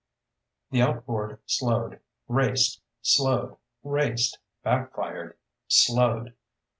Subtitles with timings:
[0.71, 6.33] The outboard slowed, raced, slowed, raced, back fired, slowed.